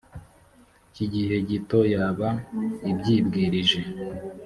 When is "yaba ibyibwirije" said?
1.93-3.79